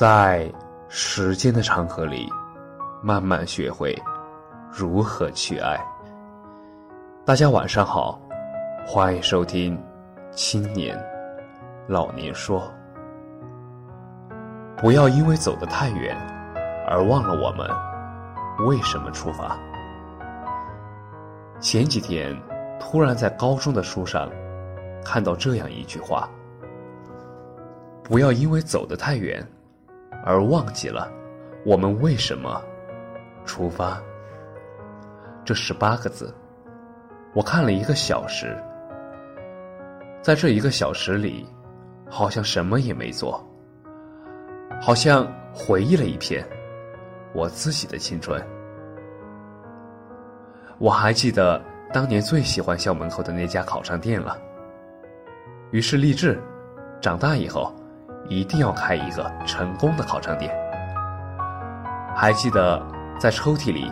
[0.00, 0.50] 在
[0.88, 2.26] 时间的长河里，
[3.02, 3.94] 慢慢学会
[4.72, 5.78] 如何去爱。
[7.22, 8.18] 大家晚上好，
[8.86, 9.76] 欢迎收听
[10.34, 10.98] 《青年
[11.86, 12.62] 老年说》。
[14.80, 16.16] 不要因为走得太远，
[16.88, 17.68] 而忘了我们
[18.66, 19.54] 为什么出发。
[21.60, 22.34] 前几天，
[22.80, 24.30] 突然在高中的书上
[25.04, 26.26] 看到这样一句话
[28.02, 29.46] ：“不要因为走得太远，
[30.24, 31.10] 而忘记了
[31.64, 32.62] 我们为什么
[33.44, 34.00] 出发。”
[35.44, 36.32] 这十八个字，
[37.34, 38.56] 我看了一个小时，
[40.22, 41.46] 在这一个小时里，
[42.08, 43.44] 好像什么也没做。
[44.80, 46.46] 好像回忆了一片
[47.34, 48.40] 我自己的青春。
[50.78, 51.60] 我还记得
[51.92, 54.38] 当年最喜欢校门口的那家烤肠店了。
[55.70, 56.40] 于是立志，
[57.00, 57.74] 长大以后
[58.28, 60.54] 一定要开一个成功的烤肠店。
[62.14, 62.84] 还记得
[63.18, 63.90] 在抽屉里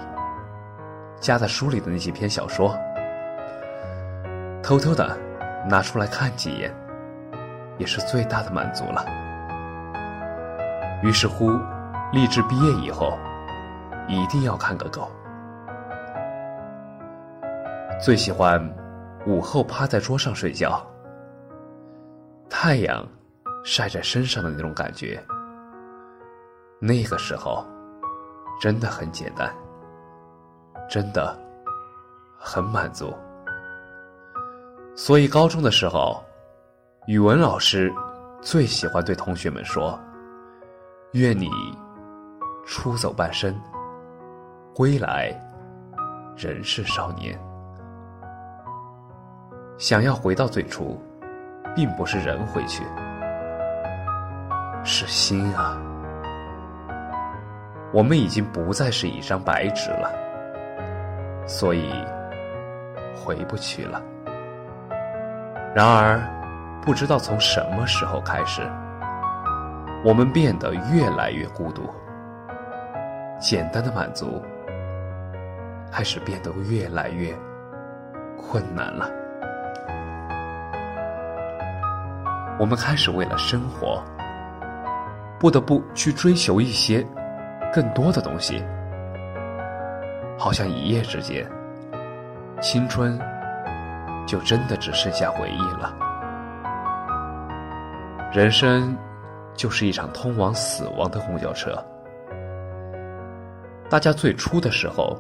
[1.21, 2.77] 夹在书里的那几篇小说，
[4.63, 5.17] 偷偷的
[5.69, 6.75] 拿出来看几眼，
[7.79, 9.05] 也是最大的满足了。
[11.03, 11.51] 于是乎，
[12.13, 13.17] 立志毕业以后，
[14.09, 15.11] 一定要看个够。
[18.01, 18.61] 最喜欢
[19.27, 20.85] 午后趴在桌上睡觉，
[22.51, 23.07] 太阳
[23.65, 25.23] 晒在身上的那种感觉。
[26.81, 27.65] 那个时候，
[28.61, 29.53] 真的很简单，
[30.89, 31.37] 真的
[32.39, 33.15] 很满足。
[34.95, 36.23] 所以高中的时候，
[37.07, 37.93] 语文老师
[38.41, 39.99] 最喜欢对同学们说。
[41.13, 41.49] 愿你
[42.67, 43.59] 出走半生，
[44.75, 45.33] 归来
[46.37, 47.35] 仍是少年。
[49.79, 51.01] 想要回到最初，
[51.75, 52.85] 并不是人回去，
[54.85, 55.77] 是心啊。
[57.93, 60.11] 我们已经不再是一张白纸了，
[61.47, 61.91] 所以
[63.17, 64.03] 回不去了。
[65.75, 66.21] 然而，
[66.83, 68.63] 不知道从什么时候开始。
[70.05, 71.83] 我们变得越来越孤独，
[73.41, 74.41] 简单的满足
[75.91, 77.37] 开始变得越来越
[78.37, 79.11] 困难了。
[82.61, 84.03] 我们开始为了生活，
[85.39, 87.07] 不得不去追求一些
[87.73, 88.65] 更多的东西，
[90.39, 91.49] 好像一夜之间，
[92.61, 93.19] 青春
[94.27, 95.95] 就真的只剩下回忆了。
[98.33, 98.97] 人生。
[99.59, 101.75] 就是一场通往死亡的公交车。
[103.91, 105.19] 大家最初的时候，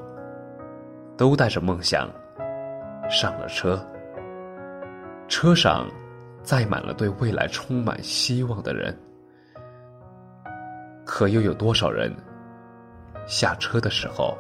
[1.17, 2.09] 都带着梦想
[3.11, 3.85] 上了车，
[5.27, 5.89] 车上
[6.45, 8.97] 载满了对未来充满希望的人。
[11.19, 12.15] 可又有多少人
[13.27, 14.39] 下车的时候，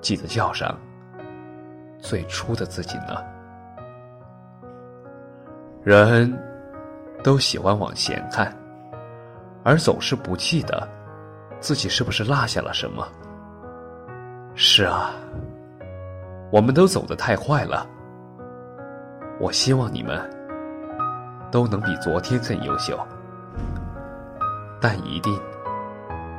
[0.00, 0.76] 记得叫上
[2.00, 3.22] 最初的自己呢？
[5.84, 6.36] 人。
[7.22, 8.52] 都喜欢往前看，
[9.62, 10.88] 而总是不记得
[11.60, 13.06] 自己是不是落下了什么。
[14.56, 15.12] 是啊，
[16.50, 17.86] 我们都走得太快了。
[19.38, 20.28] 我希望你们
[21.52, 22.98] 都能比昨天更优秀，
[24.82, 25.40] 但一定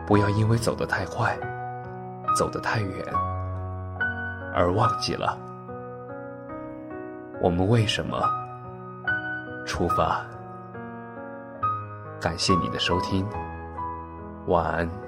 [0.06, 1.34] 不要因为走得太快、
[2.36, 3.06] 走得太远，
[4.54, 5.38] 而忘记了
[7.42, 8.22] 我们为什么
[9.66, 10.22] 出发。
[12.20, 13.26] 感谢你的收听，
[14.48, 15.03] 晚安。